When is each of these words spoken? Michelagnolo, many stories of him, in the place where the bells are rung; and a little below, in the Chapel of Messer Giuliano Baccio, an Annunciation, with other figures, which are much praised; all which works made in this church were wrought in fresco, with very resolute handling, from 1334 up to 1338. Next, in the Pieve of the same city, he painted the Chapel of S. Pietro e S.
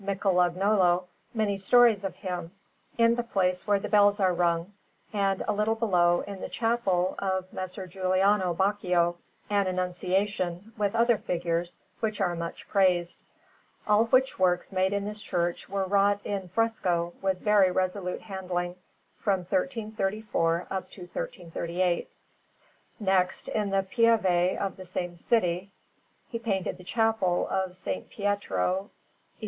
Michelagnolo, 0.03 1.03
many 1.31 1.55
stories 1.57 2.03
of 2.03 2.15
him, 2.15 2.49
in 2.97 3.13
the 3.13 3.21
place 3.23 3.67
where 3.67 3.79
the 3.79 3.87
bells 3.89 4.19
are 4.19 4.33
rung; 4.33 4.73
and 5.13 5.43
a 5.47 5.53
little 5.53 5.75
below, 5.75 6.21
in 6.21 6.41
the 6.41 6.49
Chapel 6.49 7.13
of 7.19 7.53
Messer 7.53 7.85
Giuliano 7.85 8.51
Baccio, 8.51 9.17
an 9.47 9.67
Annunciation, 9.67 10.73
with 10.75 10.95
other 10.95 11.19
figures, 11.19 11.77
which 11.99 12.19
are 12.19 12.35
much 12.35 12.67
praised; 12.67 13.19
all 13.85 14.05
which 14.05 14.39
works 14.39 14.71
made 14.71 14.91
in 14.91 15.05
this 15.05 15.21
church 15.21 15.69
were 15.69 15.85
wrought 15.85 16.19
in 16.25 16.47
fresco, 16.47 17.13
with 17.21 17.37
very 17.37 17.69
resolute 17.69 18.21
handling, 18.21 18.77
from 19.19 19.41
1334 19.41 20.65
up 20.71 20.89
to 20.89 21.01
1338. 21.01 22.09
Next, 22.99 23.47
in 23.49 23.69
the 23.69 23.83
Pieve 23.83 24.57
of 24.59 24.77
the 24.77 24.85
same 24.85 25.15
city, 25.15 25.69
he 26.27 26.39
painted 26.39 26.77
the 26.79 26.83
Chapel 26.83 27.47
of 27.51 27.69
S. 27.69 27.87
Pietro 28.09 28.85
e 28.85 28.87
S. 28.87 28.91